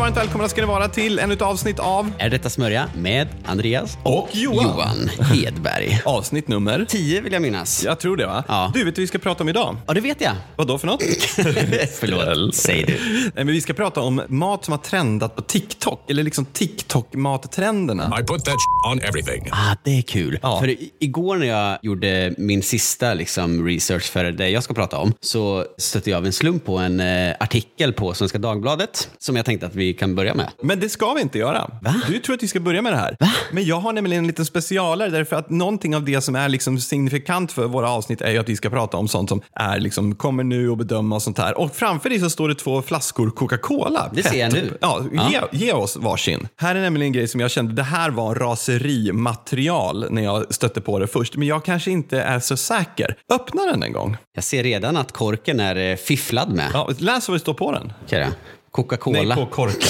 [0.00, 3.98] varmt välkomna ska ni vara till ännu ett avsnitt av Är detta smörja med Andreas
[4.02, 4.64] Och Johan.
[4.64, 6.00] Johan Hedberg.
[6.04, 6.84] avsnitt nummer...
[6.88, 7.84] 10 vill jag minnas.
[7.84, 8.44] Jag tror det va?
[8.48, 8.70] Ja.
[8.74, 9.76] Du, vet du vad vi ska prata om idag?
[9.86, 10.32] Ja, det vet jag.
[10.56, 11.02] Vad då för något?
[12.00, 12.92] Förlåt, säg du.
[13.22, 18.18] Nej, men vi ska prata om mat som har trendat på TikTok, eller liksom TikTok-mattrenderna.
[18.20, 18.54] I put that
[18.92, 19.48] on everything.
[19.52, 20.38] Ah, det är kul.
[20.42, 20.60] Ja.
[20.60, 24.98] För i- igår när jag gjorde min sista liksom, research för det jag ska prata
[24.98, 29.36] om så stötte jag av en slump på en eh, artikel på Svenska Dagbladet som
[29.36, 30.50] jag tänkte att vi kan börja med.
[30.62, 31.70] Men det ska vi inte göra.
[31.82, 31.94] Va?
[32.08, 33.16] Du tror att vi ska börja med det här.
[33.20, 33.30] Va?
[33.52, 36.78] Men jag har nämligen en liten specialare därför att någonting av det som är liksom
[36.80, 40.14] signifikant för våra avsnitt är ju att vi ska prata om sånt som är liksom,
[40.14, 41.58] kommer nu och bedöma och sånt här.
[41.58, 44.10] Och framför dig så står det två flaskor Coca-Cola.
[44.14, 44.78] Det ser jag nu.
[44.80, 45.30] Ja, Ja.
[45.52, 46.48] Ge, ge oss varsin.
[46.56, 50.80] Här är nämligen en grej som jag kände, det här var raserimaterial när jag stötte
[50.80, 51.36] på det först.
[51.36, 53.14] Men jag kanske inte är så säker.
[53.32, 54.16] Öppna den en gång.
[54.34, 56.70] Jag ser redan att korken är eh, fifflad med.
[56.74, 57.92] Ja, läs vad det står på den.
[58.10, 58.26] Då.
[58.70, 59.22] Coca-Cola.
[59.22, 59.88] Nej, på korken.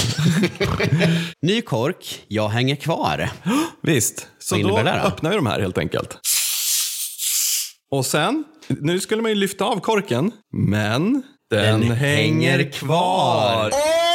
[1.42, 3.30] Ny kork, jag hänger kvar.
[3.82, 4.88] Visst, så då, det då?
[4.90, 6.18] öppnar vi de här helt enkelt.
[7.90, 13.70] Och sen, nu skulle man ju lyfta av korken, men den, Den hänger hänger kvar.
[13.70, 14.09] kvar.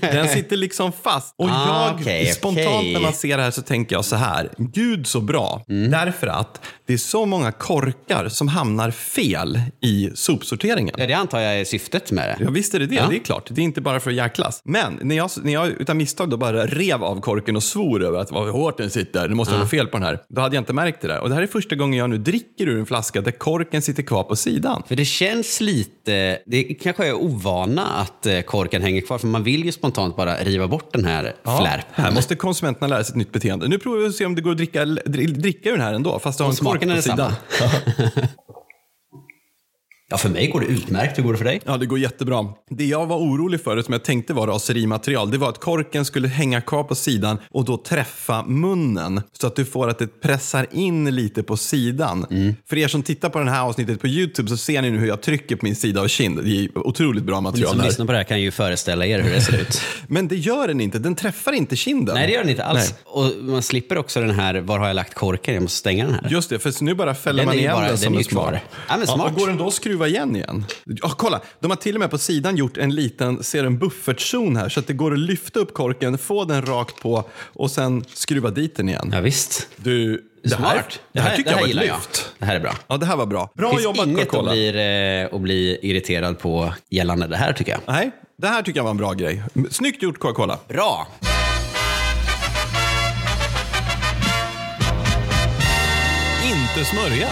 [0.00, 1.34] Den sitter liksom fast.
[1.38, 2.92] Och Ah, jag, okej, spontant okej.
[2.92, 5.64] när man ser det här så tänker jag så här, gud så bra.
[5.68, 5.90] Mm.
[5.90, 10.94] Därför att det är så många korkar som hamnar fel i sopsorteringen.
[10.98, 12.44] Ja, det antar jag är syftet med det.
[12.44, 12.94] Ja, visst är det det.
[12.94, 13.06] Ja.
[13.10, 13.46] Det är klart.
[13.50, 14.60] Det är inte bara för att jäklas.
[14.64, 18.18] Men när jag, när jag utan misstag då bara rev av korken och svor över
[18.18, 20.18] att vad hårt den sitter, det måste vara fel på den här.
[20.28, 21.20] Då hade jag inte märkt det där.
[21.20, 24.02] Och det här är första gången jag nu dricker ur en flaska där korken sitter
[24.02, 24.82] kvar på sidan.
[24.88, 29.42] För det känns lite, det kanske är ovana att eh, korken hänger kvar, för man
[29.44, 31.22] vill ju spontant bara riva bort den här
[31.60, 31.84] flärpen.
[32.04, 33.68] Här måste konsumenterna lära sig ett nytt beteende.
[33.68, 35.94] Nu provar vi att se om det går att dricka, dri- dricka ur den här
[35.94, 37.32] ändå, fast det har en kork på sidan.
[40.10, 41.18] Ja, för mig går det utmärkt.
[41.18, 41.60] Hur går det för dig?
[41.64, 42.44] Ja, det går jättebra.
[42.70, 46.28] Det jag var orolig för, som jag tänkte var raserimaterial, det var att korken skulle
[46.28, 49.20] hänga kvar på sidan och då träffa munnen.
[49.32, 52.26] Så att du får att det pressar in lite på sidan.
[52.68, 55.06] För er som tittar på det här avsnittet på YouTube så ser ni nu hur
[55.08, 56.40] jag trycker på min sida av kind.
[56.44, 57.84] Det är otroligt bra Ni material som där.
[57.86, 59.80] lyssnar på det här kan ju föreställa er hur det ser ut.
[60.08, 60.98] Men det gör den inte.
[60.98, 62.14] Den träffar inte kinden.
[62.14, 62.94] Nej, det gör den inte alls.
[62.94, 63.00] Nej.
[63.04, 65.54] Och man slipper också den här, var har jag lagt korken?
[65.54, 66.28] Jag måste stänga den här.
[66.30, 68.16] Just det, för nu bara fäller Den man är igen bara- den den som är
[68.16, 68.44] en ju smart.
[68.44, 68.60] kvar.
[68.88, 69.30] Ja, men smart.
[69.32, 70.64] och går den då skruva igen igen?
[70.84, 74.56] Ja, kolla, de har till och med på sidan gjort en liten, ser en buffertzon
[74.56, 78.04] här så att det går att lyfta upp korken, få den rakt på och sen
[78.14, 79.10] skruva dit den igen.
[79.12, 79.68] Ja, visst.
[79.76, 81.00] Du, det här, Smart.
[81.12, 82.32] det här tycker jag var ett lyft.
[82.38, 82.72] Det här är bra.
[82.88, 83.50] Ja, det här var bra.
[83.54, 87.52] Bra Det finns jobbat inget att bli, eh, att bli irriterad på gällande det här
[87.52, 87.80] tycker jag.
[87.86, 89.42] Nej, det här tycker jag var en bra grej.
[89.70, 90.58] Snyggt gjort Coca-Cola.
[90.68, 91.06] Bra!
[96.44, 97.28] Inte smörja.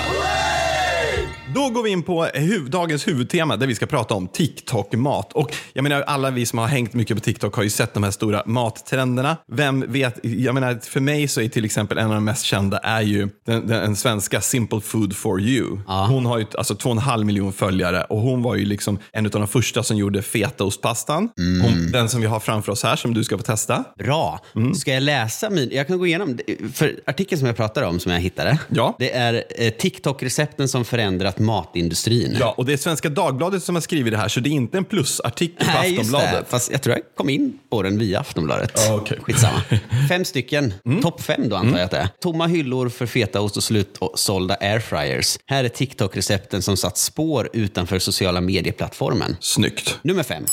[1.54, 2.28] Då går vi in på
[2.68, 5.32] dagens huvudtema där vi ska prata om TikTok-mat.
[5.32, 8.02] Och jag menar, alla vi som har hängt mycket på TikTok har ju sett de
[8.02, 9.36] här stora mattrenderna.
[9.52, 12.78] Vem vet, jag menar, för mig så är till exempel en av de mest kända
[12.78, 15.78] är ju den, den, svenska Simple Food for you.
[15.86, 18.98] Hon har ju alltså två och en halv miljon följare och hon var ju liksom
[19.12, 21.28] en av de första som gjorde fetaostpastan.
[21.36, 23.84] Hon, den som vi har framför oss här som du ska få testa.
[23.98, 24.40] Bra.
[24.56, 24.74] Mm.
[24.74, 25.68] Ska jag läsa min...
[25.72, 26.38] Jag kan gå igenom...
[26.74, 28.96] För artikeln som jag pratar om, som jag hittade, Ja.
[28.98, 32.36] det är eh, TikTok-recepten som förändrat matindustrin.
[32.40, 34.78] Ja, och det är Svenska Dagbladet som har skrivit det här så det är inte
[34.78, 36.16] en plusartikel på Nej, just det.
[36.16, 36.50] Aftonbladet.
[36.50, 38.72] Fast jag tror jag kom in på den via Aftonbladet.
[38.90, 39.16] Okej.
[39.16, 39.24] Mm.
[39.24, 39.62] Skitsamma.
[40.08, 40.74] Fem stycken.
[41.02, 42.08] Topp fem då antar jag att det är.
[42.22, 45.38] Tomma hyllor för fetaost och slutsålda airfryers.
[45.46, 49.36] Här är TikTok-recepten som satt spår utanför sociala medieplattformen.
[49.40, 49.98] Snyggt.
[50.02, 50.44] Nummer fem.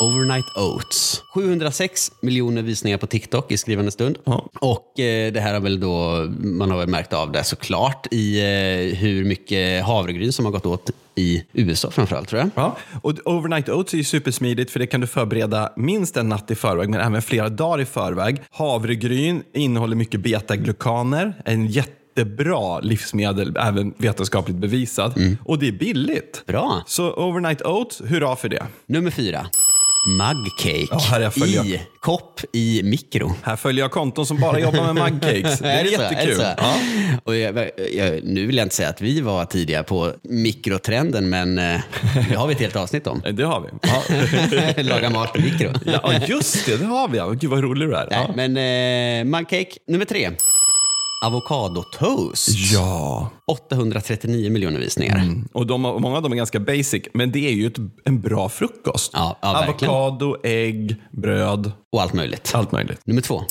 [0.00, 1.22] Overnight Oats.
[1.34, 4.18] 706 miljoner visningar på TikTok i skrivande stund.
[4.24, 4.48] Ja.
[4.60, 8.38] Och eh, det här har väl då, man har väl märkt av det såklart i
[8.40, 12.50] eh, hur mycket havregryn som har gått åt i USA framförallt tror jag.
[12.54, 16.50] Ja, och overnight oats är ju supersmidigt för det kan du förbereda minst en natt
[16.50, 18.42] i förväg men även flera dagar i förväg.
[18.50, 25.36] Havregryn innehåller mycket betaglukaner, en jättebra livsmedel, även vetenskapligt bevisad.
[25.44, 26.42] Och det är billigt.
[26.46, 26.82] Bra.
[26.86, 28.66] Så overnight oats, hurra för det.
[28.86, 29.46] Nummer fyra.
[30.06, 33.32] Mugcake Ja, är i kopp i mikro.
[33.42, 35.58] Här följer jag konton som bara jobbar med mugcakes.
[35.60, 35.90] Det är, så?
[35.90, 36.36] jättekul.
[36.36, 36.42] så?
[36.42, 36.74] Ja.
[37.24, 41.58] Och jag, jag, nu vill jag inte säga att vi var tidiga på mikrotrenden, men
[41.58, 41.80] eh,
[42.28, 43.22] det har vi ett helt avsnitt om.
[43.32, 43.68] Det har vi.
[43.82, 44.82] Ja.
[44.82, 45.72] Laga mat på mikro.
[45.86, 46.76] ja, just det.
[46.76, 47.36] Det har vi.
[47.36, 48.08] Gud vad rolig du är.
[48.10, 50.30] Nej, men eh, mugcake nummer tre.
[51.22, 52.48] Avokadotoast.
[52.72, 53.30] ja.
[53.46, 55.34] 839 miljoner visningar.
[55.52, 58.48] Och de, många av dem är ganska basic, men det är ju ett, en bra
[58.48, 59.10] frukost.
[59.14, 59.62] Ja, ja.
[59.64, 62.50] Avokado, ägg, bröd, Och allt möjligt.
[62.54, 63.00] allt möjligt.
[63.06, 63.42] Nummer två.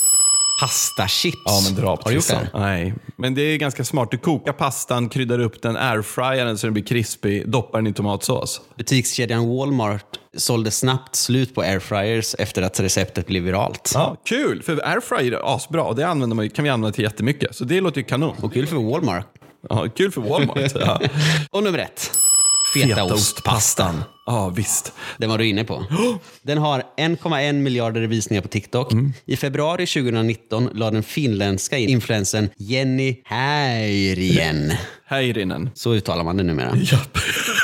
[0.62, 1.38] Pastachips.
[1.46, 2.50] Ja, men dra Har du gjort det?
[2.54, 4.12] Nej, men det är ganska smart.
[4.12, 7.94] Du kokar pastan, kryddar upp den, airfryar den så den blir krispig, doppar den i
[7.94, 8.62] tomatsås.
[8.78, 13.92] Butikskedjan Walmart sålde snabbt slut på airfryers efter att receptet blev viralt.
[13.94, 17.56] Ja, kul, för airfryer är asbra och det använder man, kan vi använda till jättemycket.
[17.56, 18.36] Så det låter ju kanon.
[18.42, 19.26] Och kul för Walmart.
[19.70, 20.72] Ja, kul för Walmart.
[20.76, 21.02] Ja.
[21.52, 22.12] Och nummer ett.
[22.74, 24.04] Fetaostpastan.
[24.26, 24.94] Ja, visst.
[25.18, 25.86] Den var du inne på.
[26.42, 28.92] Den har 1,1 miljarder visningar på TikTok.
[29.26, 34.74] I februari 2019 la den finländska influensen Jenny Häirien,
[35.06, 35.70] Häirinen.
[35.74, 37.18] så uttalar man det numera, Japp.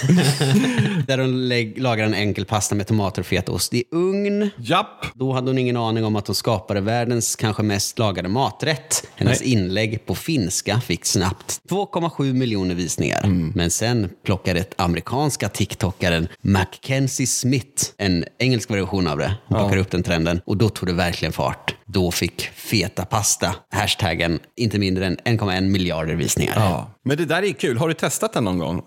[1.06, 1.48] där hon
[1.82, 4.50] lagar en enkel pasta med tomater och fetaost i ugn.
[4.58, 5.06] Japp.
[5.14, 9.06] Då hade hon ingen aning om att hon skapade världens kanske mest lagade maträtt.
[9.14, 13.26] Hennes inlägg på finska fick snabbt 2,7 miljoner visningar.
[13.54, 19.80] Men sen plockade ett amerikanska TikTokaren Mackenzie Smith en engelsk version av det och plockade
[19.80, 20.40] upp den trenden.
[20.46, 21.74] Och då tog det verkligen fart.
[21.86, 26.54] Då fick feta pasta, hashtaggen, inte mindre än 1,1 miljarder visningar.
[26.56, 26.90] Ja.
[27.02, 27.08] Ja.
[27.08, 27.78] Men det där är kul.
[27.78, 28.82] Har du testat den någon gång?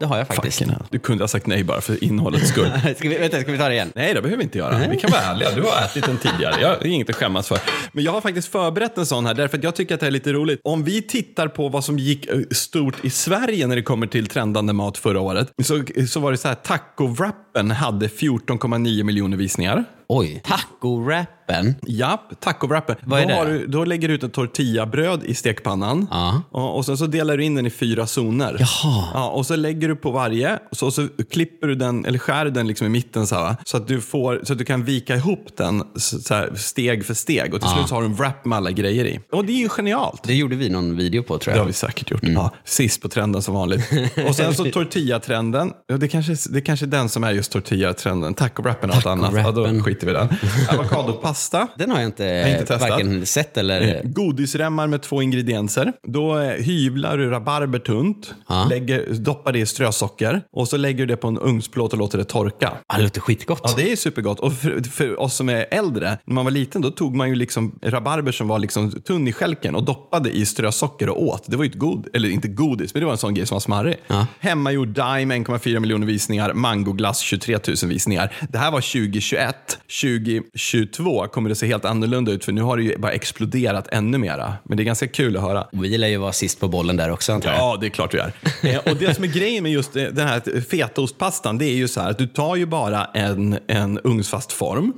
[0.00, 0.58] det har jag faktiskt.
[0.58, 0.84] Fucking hell.
[0.90, 2.70] Du kunde ha sagt nej bara för innehållets skull.
[2.96, 3.92] ska, vi, vänta, ska vi ta det igen?
[3.94, 4.88] Nej, det behöver vi inte göra.
[4.88, 5.50] Vi kan vara ärliga.
[5.54, 6.60] Du har ätit den tidigare.
[6.60, 7.58] Jag, är inget att skämmas för.
[7.92, 10.10] Men jag har faktiskt förberett en sån här därför att jag tycker att det är
[10.10, 10.60] lite roligt.
[10.64, 14.26] Om vi tittar på vad som gick eh, stort i Sverige när det kommer till
[14.26, 19.84] trendande mat förra året så, så var det så här taco-wrappen hade 14,9 miljoner visningar.
[20.10, 21.74] Oj, taco-wrappen.
[21.86, 22.96] Japp, taco-wrappen.
[23.04, 23.52] Vad är då, det?
[23.58, 26.42] Du, då lägger du ut ett tortillabröd i stekpannan Ja.
[26.50, 28.56] och, och sen så delar du in den i fyra zoner.
[28.58, 29.08] Jaha.
[29.14, 32.44] Ja, och så lägger du på varje och så, så klipper du den, eller skär
[32.44, 35.16] den liksom i mitten så, här, så, att du får, så att du kan vika
[35.16, 38.44] ihop den så, här, steg för steg och till slut så har du en wrap
[38.44, 39.20] med alla grejer i.
[39.32, 40.22] Och det är ju genialt.
[40.24, 41.62] Det gjorde vi någon video på tror Det jag.
[41.62, 42.20] har vi säkert gjort.
[42.22, 43.84] Ja, sist på trenden som vanligt.
[44.28, 45.72] Och sen så tortilla-trenden.
[45.86, 48.34] Ja, det, kanske, det kanske är den som är just tortilla-trenden.
[48.34, 49.32] Taco-wrappen och allt annat.
[49.34, 49.82] Ja, då Taco-wrappen.
[49.98, 50.28] Skiter vi i den.
[50.78, 51.68] Avokadopasta.
[51.76, 52.90] Den har jag inte, har inte testat.
[52.90, 54.02] varken sett eller...
[54.04, 55.92] Godisremmar med två ingredienser.
[56.02, 58.34] Då eh, hyvlar du rabarber tunt,
[58.70, 62.18] lägger, doppar det i strösocker och så lägger du det på en ugnsplåt och låter
[62.18, 62.72] det torka.
[62.88, 63.60] Ja, det låter skitgott.
[63.64, 64.40] Ja, det är supergott.
[64.40, 67.34] Och för, för oss som är äldre, när man var liten, då tog man ju
[67.34, 71.44] liksom rabarber som var liksom tunn i skälken och doppade i strösocker och åt.
[71.46, 73.54] Det var ju ett god, eller inte godis, men det var en sån grej som
[73.54, 73.96] var smarrig.
[74.06, 74.26] Ja.
[74.40, 76.52] Hemmagjord Dime, 1,4 miljoner visningar.
[76.52, 78.32] Mangoglass, 23 000 visningar.
[78.48, 79.78] Det här var 2021.
[80.02, 84.18] 2022 kommer det se helt annorlunda ut, för nu har det ju bara exploderat ännu
[84.18, 84.54] mera.
[84.64, 85.66] Men det är ganska kul att höra.
[85.72, 87.58] Vi lär ju vara sist på bollen där också antar jag.
[87.58, 88.32] Ja, det är klart vi är.
[88.62, 91.88] Eh, och det som är grejen med just eh, den här fetaostpastan, det är ju
[91.88, 94.92] så här att du tar ju bara en, en ugnsfast form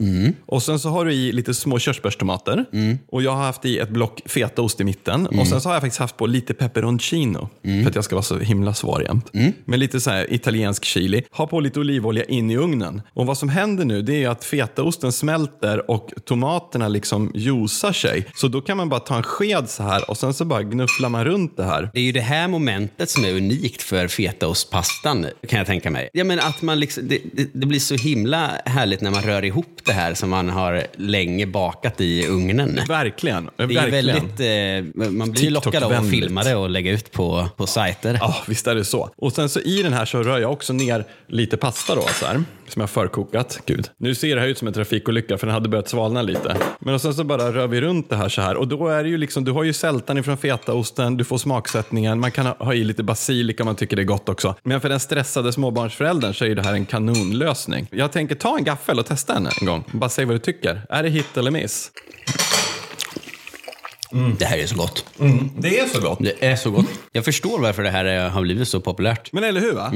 [0.46, 2.64] och sen så har du i lite små körsbärstomater
[3.08, 5.82] och jag har haft i ett block fetaost i mitten och sen så har jag
[5.82, 7.48] faktiskt haft på lite peperoncino
[7.82, 9.30] för att jag ska vara så himla svår jämt.
[9.64, 11.22] Med lite så här italiensk chili.
[11.30, 13.02] Ha på lite olivolja in i ugnen.
[13.14, 14.44] Och vad som händer nu det är att
[14.80, 18.26] fetaosten smälter och tomaterna liksom juicar sig.
[18.34, 21.08] Så då kan man bara ta en sked så här och sen så bara gnufflar
[21.08, 21.90] man runt det här.
[21.94, 26.10] Det är ju det här momentet som är unikt för fetaostpastan, kan jag tänka mig.
[26.12, 29.44] Ja, men att man liksom, det, det, det blir så himla härligt när man rör
[29.44, 32.80] ihop det här som man har länge bakat i ugnen.
[32.88, 33.50] Verkligen.
[33.56, 34.06] Det är verkligen.
[34.06, 38.18] väldigt, eh, man blir lockad av att filma det och lägga ut på, på sajter.
[38.20, 39.10] Ja, visst är det så.
[39.16, 42.26] Och sen så i den här så rör jag också ner lite pasta då, så
[42.26, 43.60] här, som jag har förkokat.
[43.66, 46.56] Gud, nu ser det här ut som en trafikolycka för den hade börjat svalna lite.
[46.80, 49.02] Men och sen så bara rör vi runt det här så här och då är
[49.02, 52.56] det ju liksom, du har ju sältan ifrån fetaosten, du får smaksättningen, man kan ha,
[52.58, 54.54] ha i lite basilika om man tycker det är gott också.
[54.62, 57.86] Men för den stressade småbarnsföräldern så är ju det här en kanonlösning.
[57.90, 59.84] Jag tänker ta en gaffel och testa den en gång.
[59.92, 60.82] Bara säg vad du tycker.
[60.88, 61.90] Är det hit eller miss?
[64.38, 65.04] Det här är så gott.
[65.58, 66.18] Det är så gott.
[66.20, 66.86] Det är så gott.
[67.12, 69.32] Jag förstår varför det här har blivit så populärt.
[69.32, 69.92] Men eller hur va?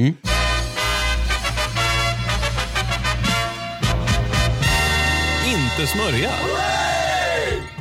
[5.85, 6.31] Inte smörja.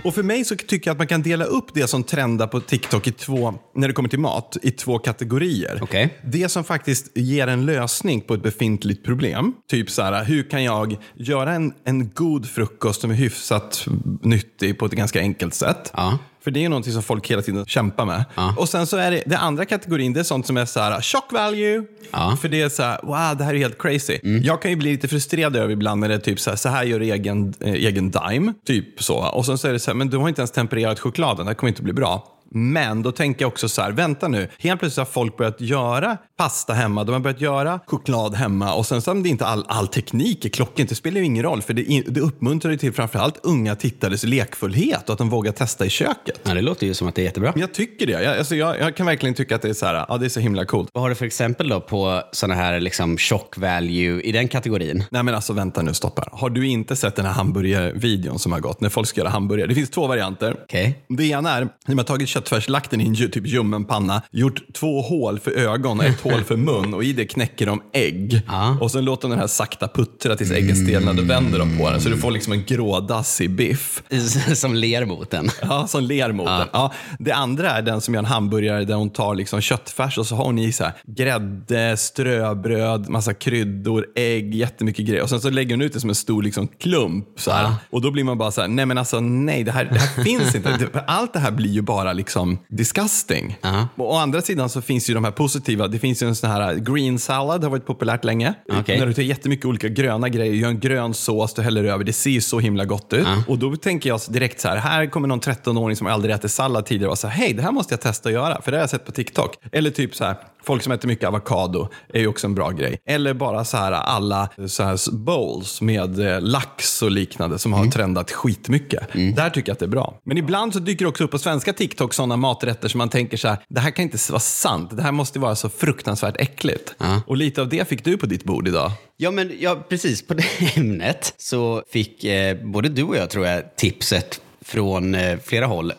[0.03, 2.59] Och för mig så tycker jag att man kan dela upp det som trendar på
[2.59, 5.79] TikTok i två, när det kommer till mat, i två kategorier.
[5.81, 6.19] Okej.
[6.23, 9.53] Det som faktiskt ger en lösning på ett befintligt problem.
[9.69, 13.85] Typ så här, hur kan jag göra en, en god frukost som är hyfsat
[14.21, 15.91] nyttig på ett ganska enkelt sätt.
[15.93, 16.17] Ja.
[16.43, 18.25] För det är ju någonting som folk hela tiden kämpar med.
[18.35, 18.55] Ja.
[18.57, 21.01] Och sen så är det, det andra kategorin, det är sånt som är så här,
[21.01, 21.83] shock value.
[22.11, 22.37] Ja.
[22.41, 24.19] För det är så här, wow, det här är helt crazy.
[24.23, 26.69] Jag kan ju bli lite frustrerad över ibland när det är typ så här, så
[26.69, 28.53] här gör egen, eh, egen dime.
[28.65, 29.15] Typ så.
[29.15, 31.49] Och sen så är det så här, men du har inte ens tempererat chokladen, det
[31.49, 32.27] här kommer inte bli bra.
[32.53, 34.47] Men då tänker jag också så här, vänta nu.
[34.59, 38.85] Helt plötsligt har folk börjat göra pasta hemma, de har börjat göra choklad hemma och
[38.85, 41.61] sen så om det inte all, all teknik är klockan, det spelar ju ingen roll
[41.61, 45.85] för det, det uppmuntrar ju till framförallt unga tittares lekfullhet och att de vågar testa
[45.85, 46.41] i köket.
[46.43, 47.51] Ja, det låter ju som att det är jättebra.
[47.51, 48.11] Men jag tycker det.
[48.11, 50.29] Jag, alltså jag, jag kan verkligen tycka att det är så här, ja det är
[50.29, 50.89] så himla coolt.
[50.93, 55.03] Vad har du för exempel då på sådana här liksom shock value i den kategorin?
[55.09, 56.29] Nej men alltså vänta nu, stopp här.
[56.31, 59.67] Har du inte sett den här hamburgervideon som har gått när folk ska göra hamburgare?
[59.67, 60.55] Det finns två varianter.
[60.63, 61.05] Okej.
[61.09, 64.21] Det ena är, när man har tagit köttfärs, lagt den i en typ ljummen panna,
[64.31, 67.81] gjort två hål för ögon och ett hål för mun och i det knäcker de
[67.93, 68.41] ägg.
[68.47, 68.77] Ja.
[68.81, 71.89] Och sen låter de den här sakta puttra tills äggen stelnar och vänder de på
[71.89, 72.01] den.
[72.01, 74.03] Så du får liksom en grådassig biff.
[74.53, 75.49] Som ler mot den.
[75.61, 76.67] Ja, som ler mot den.
[76.73, 80.27] Ja, det andra är den som gör en hamburgare där hon tar liksom köttfärs och
[80.27, 85.23] så har hon i så här grädde, ströbröd, massa kryddor, ägg, jättemycket grejer.
[85.23, 87.25] Och sen så lägger hon ut det som en stor liksom klump.
[87.35, 87.49] Så.
[87.49, 87.75] Ja.
[87.89, 90.23] Och då blir man bara så här, nej men alltså nej, det här, det här
[90.23, 90.89] finns inte.
[91.07, 92.32] Allt det här blir ju bara liksom
[92.67, 93.57] disgusting.
[93.61, 93.87] Ja.
[93.95, 95.87] Och å andra sidan så finns ju de här positiva.
[95.87, 98.53] Det finns ju en sån här green salad, har varit populärt länge.
[98.71, 98.99] Okej.
[98.99, 102.03] När du tar jättemycket olika gröna grejer, gör en grön sås, du häller över.
[102.03, 103.27] Det ser ju så himla gott ut.
[103.47, 106.85] Och då tänker jag direkt så här, här kommer någon 13-åring som aldrig ätit sallad
[106.85, 108.89] tidigare och säga, hej, det här måste jag testa att göra, för det har jag
[108.89, 109.57] sett på TikTok.
[109.71, 112.97] Eller typ så här, folk som äter mycket avokado är ju också en bra grej.
[113.09, 117.85] Eller bara så här alla så här bowls med eh, lax och liknande som har
[117.85, 119.07] trendat skitmycket.
[119.13, 120.19] Där tycker jag att det är bra.
[120.25, 123.37] Men ibland så dyker det också upp på svenska TikTok sådana maträtter som man tänker
[123.37, 124.89] så här, det här kan inte vara sant.
[124.97, 126.95] Det här måste vara så fruktansvärt äckligt.
[127.27, 128.91] Och lite av det fick du på ditt bord idag.
[129.17, 130.43] Ja, men ja, precis på det
[130.75, 135.93] ämnet så fick eh, både du och jag, tror jag, tipset från eh, flera håll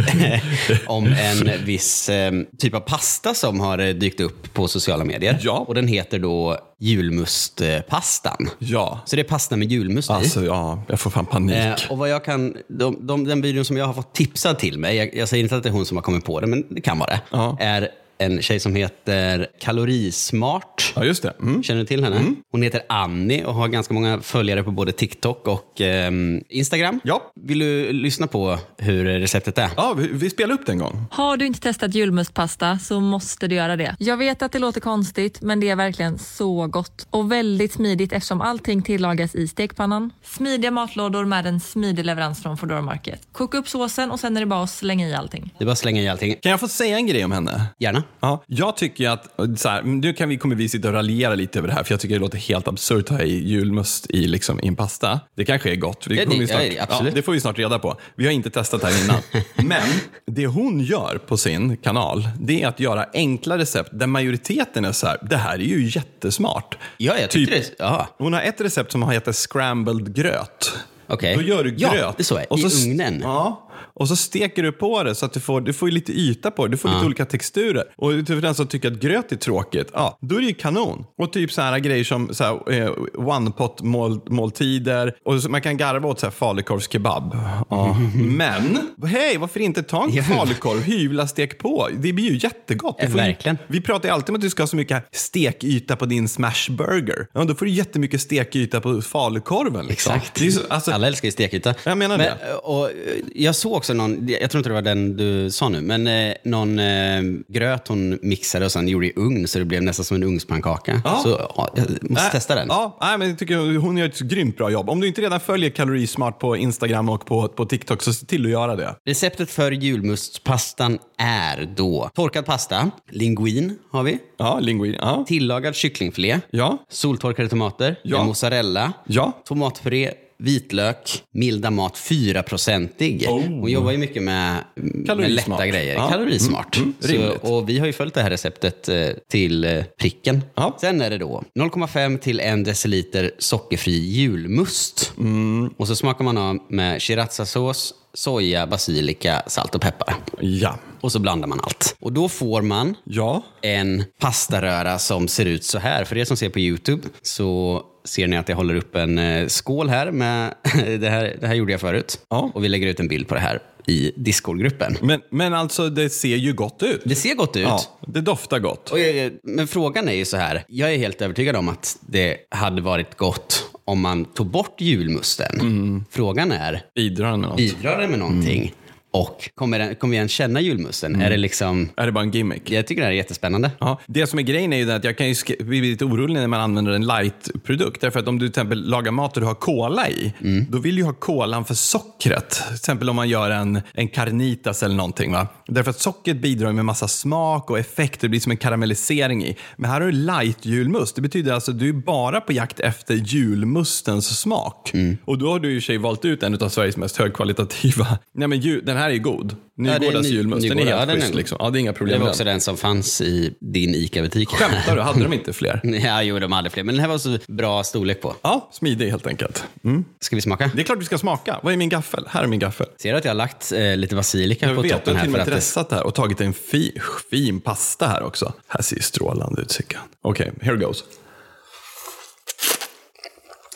[0.86, 5.38] om en viss eh, typ av pasta som har eh, dykt upp på sociala medier.
[5.42, 5.64] Ja.
[5.68, 8.48] Och den heter då julmustpastan.
[8.58, 9.00] Ja.
[9.04, 10.12] Så det är pasta med julmust i.
[10.12, 11.56] Alltså ja, jag får fan panik.
[11.56, 14.78] Eh, och vad jag kan, de, de, den videon som jag har fått tipsad till
[14.78, 16.64] mig, jag, jag säger inte att det är hon som har kommit på det, men
[16.74, 17.56] det kan vara det, Ja.
[17.60, 20.92] är en tjej som heter Kalorismart.
[20.96, 21.32] Ja, just det.
[21.40, 21.62] Mm.
[21.62, 22.34] Känner du till henne?
[22.52, 27.00] Hon heter Annie och har ganska många följare på både TikTok och ehm, Instagram.
[27.04, 27.32] Ja.
[27.34, 29.70] Vill du lyssna på hur receptet är?
[29.76, 31.04] Ja, vi, vi spelar upp den en gång.
[31.10, 33.96] Har du inte testat julmustpasta så måste du göra det.
[33.98, 37.06] Jag vet att det låter konstigt, men det är verkligen så gott.
[37.10, 40.12] Och väldigt smidigt eftersom allting tillagas i stekpannan.
[40.22, 43.28] Smidiga matlådor med en smidig leverans från Foodora Market.
[43.32, 45.54] Koka upp såsen och sen är det bara att slänga i allting.
[45.58, 46.36] Det är bara att slänga i allting.
[46.42, 47.66] Kan jag få säga en grej om henne?
[47.78, 48.02] Gärna.
[48.20, 51.58] Ja, jag tycker att, så här, nu kan vi, kommer vi sitta och raljera lite
[51.58, 54.26] över det här, för jag tycker det låter helt absurt att ha i julmust i,
[54.26, 55.20] liksom, i en pasta.
[55.36, 56.04] Det kanske är gott.
[56.08, 57.14] Det, Ja, det- kommer vi snart, ja, det- absolut.
[57.14, 57.96] det får vi snart reda på.
[58.16, 59.20] Vi har inte testat det här innan.
[59.68, 59.82] Men
[60.26, 64.92] det hon gör på sin kanal, det är att göra enkla recept där majoriteten är
[64.92, 66.78] så här, det här är ju jättesmart.
[66.96, 68.06] Ja, jag Typ- det.
[68.18, 70.72] Hon har ett recept som heter scrambled gröt.
[71.06, 71.34] okej.
[71.36, 71.92] Då gör du gröt.
[72.00, 72.58] Ja, det så är.
[72.58, 73.20] I s- ugnen.
[73.22, 73.65] Ja.
[73.94, 76.66] Och så steker du på det så att du får, du får lite yta på
[76.66, 76.70] det.
[76.70, 77.84] Du får lite olika texturer.
[77.96, 81.04] Och för den som tycker att gröt är tråkigt, ja, då är det ju kanon.
[81.18, 85.14] Och typ så här grejer som så här, eh, one pot mål, måltider.
[85.24, 87.38] Och så, man kan garva åt så här falukorvskebab.
[87.70, 87.96] Ja.
[88.14, 91.88] Men, hej, varför inte ta en falukorv, hyvla, stek på.
[91.92, 92.96] Det blir ju jättegott.
[93.02, 93.58] Ju- verkligen.
[93.66, 97.26] Vi pratar ju alltid om att du ska ha så mycket stekyta på din smashburger.
[97.32, 99.86] Ja, då får du jättemycket stekyta på falukorven.
[99.86, 100.14] Liksom.
[100.14, 100.52] Exakt.
[100.52, 101.74] Så, alltså, Alla älskar ju stekyta.
[101.84, 102.54] Jag menar men, det.
[102.54, 102.94] Och, eh,
[103.34, 106.34] jag såg också någon, jag tror inte det var den du sa nu, men eh,
[106.44, 110.14] någon eh, gröt hon mixade och sen gjorde i ugn så det blev nästan som
[110.16, 111.00] en ugnspannkaka.
[111.04, 111.20] Ja.
[111.22, 112.66] Så ja, jag måste Nej, testa den.
[112.68, 114.90] Ja, nej, men jag tycker hon gör ett grymt bra jobb.
[114.90, 118.44] Om du inte redan följer Kalorismart på Instagram och på, på TikTok så se till
[118.44, 118.94] att göra det.
[119.06, 124.96] Receptet för julmustpastan är då torkad pasta, linguin har vi, Ja, linguine.
[125.00, 125.24] Ja.
[125.28, 126.78] tillagad kycklingfilé, Ja.
[126.90, 128.24] soltorkade tomater, Ja.
[128.24, 129.32] mozzarella, Ja.
[129.44, 133.28] tomatpuré, vitlök, milda mat 4-procentig.
[133.28, 133.42] Oh.
[133.42, 135.94] Hon jobbar ju mycket med, med lätta grejer.
[135.94, 136.08] Ja.
[136.08, 136.76] Kalorismart.
[136.76, 137.38] Mm, Så, rimligt.
[137.42, 140.42] och vi har ju följt det här receptet eh, till eh, pricken.
[140.54, 140.76] Ja.
[140.80, 145.12] Sen är det då 0,5 till 1 deciliter sockerfri julmust.
[145.18, 145.68] Mm.
[145.76, 150.14] Och så smakar man av med shirazasås, soja, basilika, salt och peppar.
[150.40, 150.78] Ja.
[151.00, 151.96] Och så blandar man allt.
[152.00, 153.42] Och då får man Ja.
[153.62, 156.04] en pastaröra som ser ut så här.
[156.04, 159.46] För er som ser på YouTube så ser ni att jag håller upp en eh,
[159.46, 160.10] skål här.
[160.10, 160.54] Med
[161.00, 162.20] det, här det här gjorde jag förut.
[162.30, 162.50] Ja.
[162.54, 164.96] Och vi lägger ut en bild på det här i Discord-gruppen.
[165.02, 167.02] Men, men alltså, det ser ju gott ut.
[167.04, 167.62] Det ser gott ut.
[167.62, 168.90] Ja, det doftar gott.
[168.90, 170.64] Och jag, men frågan är ju så här.
[170.68, 175.60] Jag är helt övertygad om att det hade varit gott om man tog bort julmusten.
[175.60, 176.04] Mm.
[176.10, 177.56] Frågan är, Bidrar den med något?
[177.56, 178.74] bidrar det med någonting?
[179.16, 181.22] Och kommer, kommer vi ens känna julmusten?
[181.22, 181.88] Är det liksom...
[181.96, 182.70] Är det bara en gimmick?
[182.70, 183.70] Jag tycker det här är jättespännande.
[183.78, 186.46] Ja, det som är grejen är ju att jag kan ju bli lite orolig när
[186.46, 188.00] man använder en light-produkt.
[188.00, 190.32] Därför att om du till exempel lagar mat och du har cola i,
[190.68, 192.50] då vill du ju ha kolan för sockret.
[192.50, 195.32] Till exempel om man gör en, en carnitas eller någonting.
[195.32, 195.48] Va?
[195.66, 198.20] Därför att sockret bidrar med massa smak och effekt.
[198.20, 199.56] Det blir som en karamellisering i.
[199.76, 201.14] Men här har du light-julmust.
[201.14, 204.92] Det betyder alltså att du är bara på jakt efter julmustens smak.
[205.24, 208.18] Och då har du i och sig valt ut en av Sveriges mest högkvalitativa.
[208.34, 209.56] Nej, men den här här är god.
[209.76, 210.68] det är Nygårdas ny- julmust.
[210.68, 211.34] Den är helt ja, schysst.
[211.34, 211.56] Liksom.
[211.60, 212.52] Ja, det är inga Det problem var med också den.
[212.54, 214.48] den som fanns i din ICA-butik.
[214.48, 215.02] Skämtar du?
[215.02, 215.80] Hade de inte fler?
[216.04, 216.82] Ja, jo, de hade fler.
[216.84, 218.34] Men den här var så bra storlek på.
[218.42, 219.64] Ja, smidig helt enkelt.
[219.84, 220.04] Mm.
[220.20, 220.70] Ska vi smaka?
[220.74, 221.60] Det är klart vi ska smaka.
[221.62, 222.24] Vad är min gaffel?
[222.28, 222.86] Här är min gaffel.
[223.02, 225.18] Ser du att jag har lagt eh, lite basilika Jag på vet, du toppen har
[225.18, 225.24] här?
[225.26, 226.92] till och med det, dressat det här och tagit en fi,
[227.30, 228.52] fin pasta här också.
[228.68, 230.00] Här ser ju strålande ut Sickan.
[230.22, 231.04] Okej, here goes.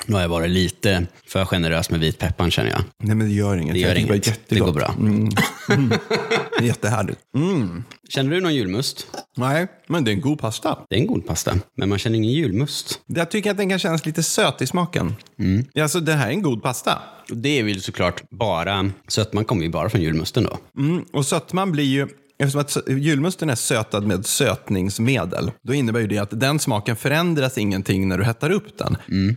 [0.07, 2.83] Nu har jag varit lite för generös med vitpepparn känner jag.
[3.03, 3.75] Nej men det gör inget.
[3.75, 4.25] Det gör Jag inget.
[4.25, 4.67] Det jättegott.
[4.67, 4.95] går bra.
[6.59, 7.21] Det är jättehärligt.
[7.37, 7.85] Mm.
[8.09, 9.07] Känner du någon julmust?
[9.37, 10.79] Nej, men det är en god pasta.
[10.89, 13.01] Det är en god pasta, men man känner ingen julmust.
[13.07, 15.15] Jag tycker att den kan kännas lite söt i smaken.
[15.39, 15.65] Mm.
[15.83, 16.99] Alltså, det här är en god pasta.
[17.29, 20.59] Det är väl såklart bara, sötman kommer ju bara från julmusten då.
[20.83, 21.05] Mm.
[21.13, 22.09] Och sötman blir ju,
[22.41, 27.59] eftersom att julmusten är sötad med sötningsmedel, då innebär ju det att den smaken förändras
[27.59, 28.97] ingenting när du hettar upp den.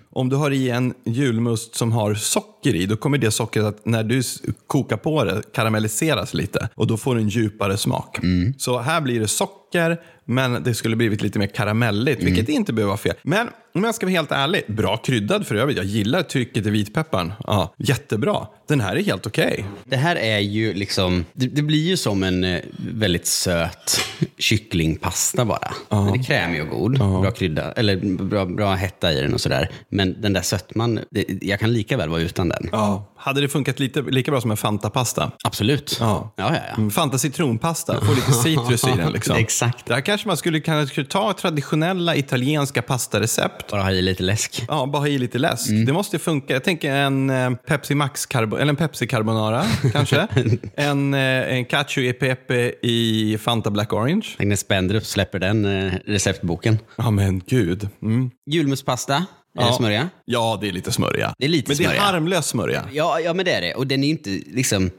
[0.09, 3.85] Om du har i en julmust som har socker i, då kommer det sockret att
[3.85, 4.21] när du
[4.67, 8.17] kokar på det karamelliseras lite och då får du en djupare smak.
[8.57, 12.89] Så här blir det socker, men det skulle blivit lite mer karamelligt, vilket inte behöver
[12.89, 13.15] vara fel.
[13.23, 15.77] Men om jag ska vara helt ärlig, bra kryddad för övrigt.
[15.77, 17.33] Jag gillar trycket i vitpepparn.
[17.43, 18.47] Ja, jättebra.
[18.67, 19.65] Den här är helt okej.
[19.85, 22.61] Det här är ju liksom, det, det blir ju som en eh,
[22.93, 23.99] väldigt söt
[24.37, 25.73] kycklingpasta bara.
[25.89, 29.69] Den är krämig och god, bra krydda, eller bra, bra hetta i den och sådär.
[29.89, 32.69] Men den där sötman, det, jag kan lika väl vara utan den.
[32.71, 33.09] Ja.
[33.25, 35.31] Hade det funkat lite, lika bra som en Fanta-pasta?
[35.43, 35.97] Absolut.
[35.99, 36.33] Ja.
[36.37, 36.61] ja, ja.
[36.69, 36.75] ja.
[36.77, 39.11] Mm, Fanta citronpasta, få lite citrus i den.
[39.11, 39.35] Liksom.
[39.39, 39.85] Exakt.
[39.85, 43.71] Där kanske man skulle kanske ta traditionella italienska pastarecept.
[43.71, 44.65] Bara ha i lite läsk.
[44.67, 45.69] Ja, bara ha i lite läsk.
[45.69, 45.85] Mm.
[45.85, 46.53] Det måste funka.
[46.53, 50.27] Jag tänker en eh, Pepsi Max eller en Pepsi Carbonara kanske.
[50.75, 51.19] en, eh,
[51.53, 54.27] en Cacio e Pepe i Fanta Black Orange.
[54.37, 56.77] När Spendrup släpper den eh, receptboken.
[56.95, 57.89] Ja men gud.
[58.01, 58.31] Mm.
[58.51, 59.25] Julmustpasta,
[59.57, 59.73] är det Ja.
[59.77, 60.09] smörja?
[60.25, 61.33] Ja, det är lite smörja.
[61.37, 62.01] Det är lite men det smörja.
[62.01, 62.85] är harmlös smörja.
[62.93, 63.73] Ja, ja, men det är det.
[63.75, 64.89] Och den är ju inte liksom,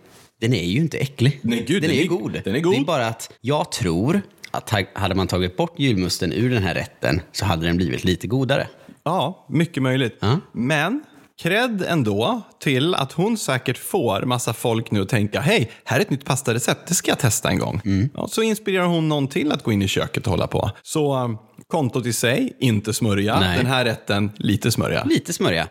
[0.41, 1.41] den är ju inte äcklig.
[1.43, 2.41] Nej, gud, den, den är ju god.
[2.45, 2.75] den är god.
[2.75, 4.21] Det är bara att jag tror
[4.51, 8.05] att ha- hade man tagit bort julmusten ur den här rätten så hade den blivit
[8.05, 8.69] lite godare.
[9.05, 10.19] Ja, mycket möjligt.
[10.21, 10.41] Ja.
[10.53, 11.03] Men
[11.43, 16.01] cred ändå till att hon säkert får massa folk nu att tänka, hej, här är
[16.01, 17.81] ett nytt pastarecept, det ska jag testa en gång.
[17.85, 18.09] Mm.
[18.15, 20.71] Ja, så inspirerar hon någon till att gå in i köket och hålla på.
[20.83, 23.41] Så um, kontot i sig, inte smörja.
[23.41, 23.57] Nej.
[23.57, 25.05] Den här rätten, lite smörja.
[25.05, 25.69] Lite smörja.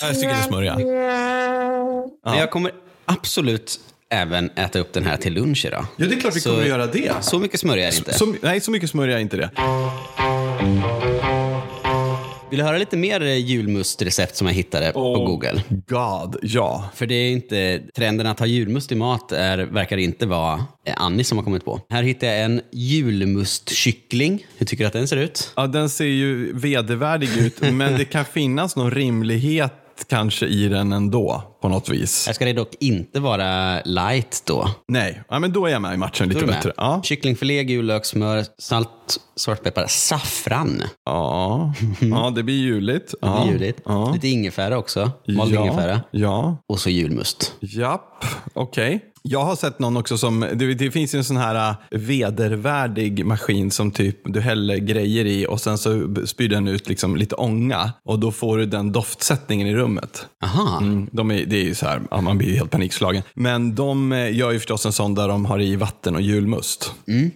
[0.00, 0.76] Jag tycker det är smörja.
[2.24, 2.72] Men jag kommer
[3.04, 5.86] absolut även äta upp den här till lunch idag.
[5.96, 7.12] Ja, det är klart vi Så- kommer att göra det.
[7.20, 8.14] Så mycket smörja är inte.
[8.14, 9.50] Så, nej, så mycket smörja är inte det.
[12.56, 15.62] Vill du höra lite mer eh, julmustrecept som jag hittade på Google?
[15.68, 16.90] God, ja.
[16.94, 20.94] För det är inte, trenden att ha julmust i mat är, verkar inte vara eh,
[20.96, 21.80] Annie som har kommit på.
[21.90, 24.46] Här hittar jag en julmustkyckling.
[24.58, 25.52] Hur tycker du att den ser ut?
[25.56, 29.72] Ja, den ser ju vedervärdig ut, men det kan finnas någon rimlighet
[30.08, 32.26] kanske i den ändå, på något vis.
[32.26, 34.70] Här ska det dock inte vara light då.
[34.88, 36.72] Nej, ja, men då är jag med i matchen lite bättre.
[36.76, 37.00] Ja.
[37.04, 40.82] Kycklingfilé, gul lök, smör, salt, svartpeppar, saffran.
[41.04, 41.72] Ja.
[42.00, 43.14] ja, det blir juligt.
[43.20, 43.28] Ja.
[43.28, 43.80] Det är juligt.
[43.84, 44.12] Ja.
[44.12, 45.10] Lite ingefära också.
[45.28, 45.62] Mald ja.
[45.62, 46.00] ingefära.
[46.10, 46.56] Ja.
[46.68, 47.52] Och så julmust.
[47.60, 49.12] Japp, okej.
[49.28, 53.26] Jag har sett någon också som, det, det finns ju en sån här äh, vedervärdig
[53.26, 57.34] maskin som typ du häller grejer i och sen så spyr den ut liksom lite
[57.34, 60.26] ånga och då får du den doftsättningen i rummet.
[60.44, 60.78] Aha.
[60.78, 63.22] Mm, de är, det är ju så här, ja, man blir helt panikslagen.
[63.34, 66.92] Men de eh, gör ju förstås en sån där de har i vatten och julmust.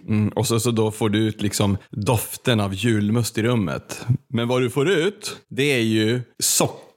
[0.07, 4.05] Mm, och så, så då får du ut liksom doften av julmust i rummet.
[4.27, 6.21] Men vad du får ut, det är ju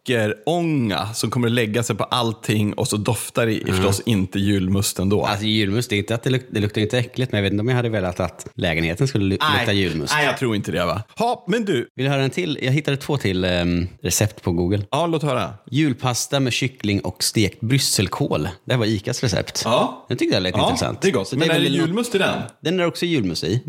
[0.09, 5.09] sockerånga som kommer att lägga sig på allting och så doftar det förstås inte julmusten
[5.09, 5.25] då.
[5.27, 7.53] Alltså julmust, det, är inte att det, luk- det luktar inte äckligt, men jag vet
[7.53, 10.15] inte om jag hade velat att lägenheten skulle lu- lukta julmust.
[10.17, 11.03] nej, jag tror inte det va.
[11.19, 12.59] Ha, men du, Vill du höra en till?
[12.63, 14.83] Jag hittade två till ehm, recept på Google.
[14.91, 15.55] ja låt höra.
[15.71, 18.49] Julpasta med kyckling och stekt brysselkål.
[18.65, 19.63] Det här var Icas recept.
[19.65, 20.05] Ja.
[20.09, 21.03] Den tyckte jag lät Ja, intressant.
[21.03, 21.29] det är gott.
[21.29, 22.39] Så men är det väl nå- julmust i den?
[22.61, 23.61] Den är också julmust i.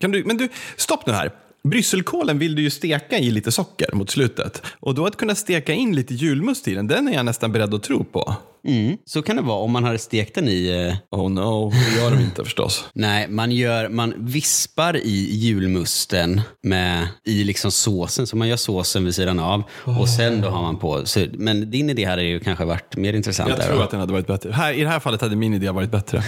[0.00, 1.30] Kan du, men du, stopp nu här.
[1.70, 4.62] Brysselkålen vill du ju steka i lite socker mot slutet.
[4.80, 7.74] Och då att kunna steka in lite julmust i den, den är jag nästan beredd
[7.74, 8.34] att tro på.
[8.66, 8.96] Mm.
[9.04, 10.88] Så kan det vara om man hade stekt den i...
[11.10, 12.84] eh, Oh no, det gör de inte förstås.
[12.94, 18.26] Nej, man, gör, man vispar i julmusten med, i liksom såsen.
[18.26, 21.06] Så man gör såsen vid sidan av och sen då har man på.
[21.06, 23.50] Så, men din idé hade ju kanske varit mer intressant.
[23.50, 23.82] Jag tror då.
[23.82, 24.52] att den hade varit bättre.
[24.52, 26.22] Här, I det här fallet hade min idé varit bättre.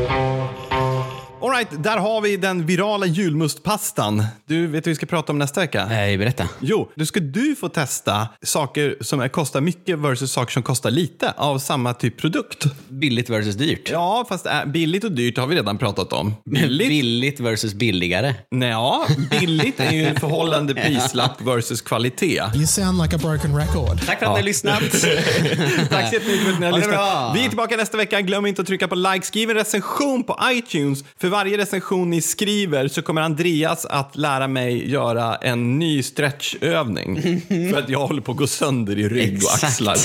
[1.41, 4.23] All right, där har vi den virala julmustpastan.
[4.45, 5.85] Du, vet du vad vi ska prata om nästa vecka?
[5.89, 6.49] Nej, berätta.
[6.59, 10.91] Jo, då ska du få testa saker som är- kostar mycket versus saker som kostar
[10.91, 12.65] lite av samma typ produkt.
[12.89, 13.89] Billigt versus dyrt.
[13.91, 16.35] Ja, fast äh, billigt och dyrt har vi redan pratat om.
[16.45, 16.87] Billigt?
[16.89, 18.35] Billigt versus billigare.
[18.51, 22.41] Nej, ja, billigt är ju en förhållande prislapp versus kvalitet.
[22.55, 24.05] You sound like a broken record.
[24.05, 24.79] Tack för att ni har lyssnat.
[25.89, 26.95] Tack så jättemycket för att ni har lyssnat.
[26.95, 27.31] bra.
[27.35, 28.21] Vi är tillbaka nästa vecka.
[28.21, 29.25] Glöm inte att trycka på like.
[29.25, 31.03] Skriv en recension på iTunes.
[31.19, 37.41] För varje recension ni skriver så kommer Andreas att lära mig göra en ny stretchövning.
[37.71, 39.97] för att jag håller på att gå sönder i rygg och axlar.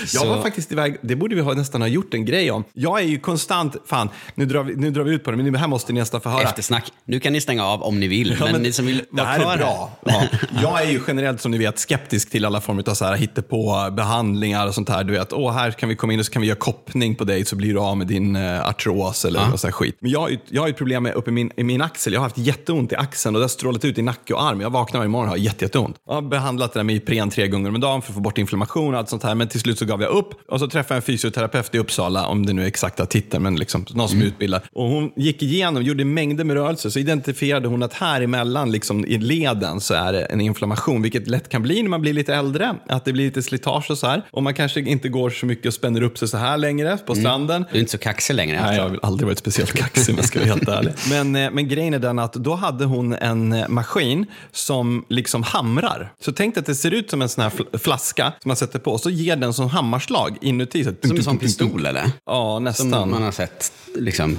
[0.00, 2.64] Jag Så- var faktiskt iväg, det borde vi ha, nästan ha gjort en grej om.
[2.72, 5.52] Jag är ju konstant, fan, nu drar vi, nu drar vi ut på det, men
[5.52, 6.42] det här måste ni nästan få höra.
[6.42, 6.92] Eftersnack.
[7.04, 9.22] Nu kan ni stänga av om ni vill, Ja, men, men ni som vill det
[9.22, 9.90] här är bra.
[10.06, 10.22] Ja.
[10.62, 13.90] Jag är ju generellt som ni vet skeptisk till alla former av så här hittepå
[13.90, 15.04] behandlingar och sånt här.
[15.04, 17.24] Du vet, åh här kan vi komma in och så kan vi göra koppning på
[17.24, 19.96] dig så blir du av med din uh, artros eller något så här skit.
[20.00, 22.12] Men jag, jag har ju ett problem med uppe i min, i min axel.
[22.12, 24.60] Jag har haft jätteont i axeln och det har strålat ut i nacke och arm.
[24.60, 25.96] Jag vaknar varje morgon och har jätte, jätteont.
[26.06, 28.38] Jag har behandlat det där med Ipren tre gånger om dagen för att få bort
[28.38, 29.34] inflammation och allt sånt här.
[29.34, 32.26] Men till slut så gav jag upp och så träffade jag en fysioterapeut i Uppsala,
[32.26, 34.62] om det nu är exakta titeln, men liksom någon som är utbildad.
[34.72, 39.04] Och hon gick igenom, gjorde mängder med rörelser, så identifierade hon att här emellan, liksom
[39.04, 42.34] i leden, så är det en inflammation, vilket lätt kan bli när man blir lite
[42.34, 42.74] äldre.
[42.88, 44.22] Att det blir lite slitage och så här.
[44.30, 47.14] Och man kanske inte går så mycket och spänner upp sig så här längre på
[47.14, 47.64] stranden.
[47.70, 48.62] Du är inte så kaxig längre.
[48.62, 50.92] Nej, jag har aldrig varit speciellt kaxig jag ska vara helt ärlig.
[51.10, 55.42] Men, eh, men grejen är den att då hade hon en eh, maskin som liksom
[55.42, 56.12] hamrar.
[56.20, 58.56] Så tänk dig att det ser ut som en sån här fl- flaska som man
[58.56, 60.84] sätter på och så ger den som hammarslag inuti.
[60.84, 62.10] Så Som en sån pistol eller?
[62.26, 63.10] Ja, Som nästan.
[63.10, 64.38] man har sett liksom.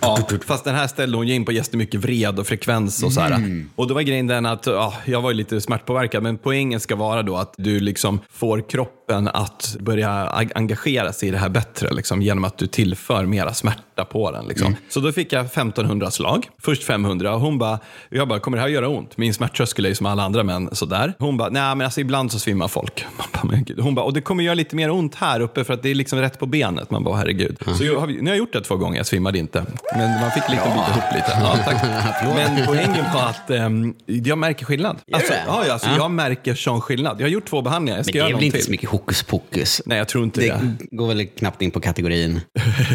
[0.00, 3.20] Ja, fast den här ställde hon ju in på jättemycket vred och frekvens och så
[3.20, 3.64] här.
[3.76, 6.96] Och då var grejen den att, ja, jag var ju lite smärtpåverkad, men poängen ska
[6.96, 11.48] vara då att du liksom får kroppen att börja ag- engagera sig i det här
[11.48, 14.46] bättre, liksom, genom att du tillför mera smärta på den.
[14.46, 14.76] Liksom.
[14.88, 18.62] Så då fick jag 1500 slag, först 500 och hon bara, jag bara, kommer det
[18.62, 19.16] här göra ont?
[19.16, 21.14] Min smärttröskel är ju som alla andra män sådär.
[21.18, 23.04] Hon bara, nej men alltså ibland så svimmar folk.
[23.42, 23.60] Bara.
[23.78, 25.94] Hon bara, och det kommer göra lite mer ont här uppe för att det är
[25.94, 26.90] liksom rätt på benet.
[26.90, 27.58] Man bara, herregud.
[27.78, 29.64] Så jag nu har jag gjort det två gånger, jag svimmade inte.
[29.96, 31.32] Men man fick liksom bita ihop lite.
[31.40, 31.84] Ja, tack.
[32.34, 34.98] Men poängen var att ehm, jag märker skillnad.
[35.12, 35.42] Alltså, det?
[35.46, 37.20] ja, ja, alltså, Jag märker sån skillnad.
[37.20, 38.70] Jag har gjort två behandlingar, jag ska Men det göra är väl någon inte så
[38.70, 39.82] mycket hokus pokus?
[39.86, 40.76] Nej, jag tror inte det.
[40.78, 42.40] Det går väl knappt in på kategorin.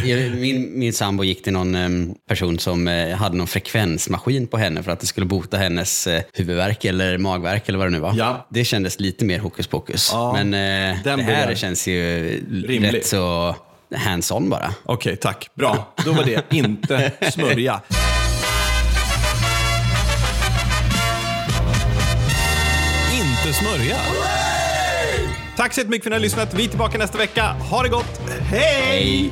[0.35, 4.83] Min, min sambo gick till någon em, person som eh, hade någon frekvensmaskin på henne
[4.83, 8.13] för att det skulle bota hennes eh, huvudvärk eller magvärk eller vad det nu var.
[8.17, 8.47] Ja.
[8.49, 10.09] Det kändes lite mer hokus pokus.
[10.13, 12.23] Ja, Men eh, den det här blir- känns ju
[12.67, 12.93] Rimlig.
[12.93, 13.55] rätt så
[13.95, 14.73] hands-on bara.
[14.85, 15.49] Okej, tack.
[15.55, 15.93] Bra.
[16.05, 17.81] Då var det inte smörja.
[23.13, 23.97] Inte smörja.
[25.57, 26.53] Tack så jättemycket för att ni har lyssnat.
[26.53, 27.43] Vi är tillbaka nästa vecka.
[27.43, 28.21] Ha det gott.
[28.49, 29.31] Hej!